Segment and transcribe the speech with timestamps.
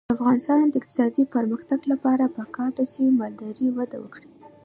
[0.07, 4.29] د افغانستان د اقتصادي پرمختګ لپاره پکار ده چې مالداري وده وکړي.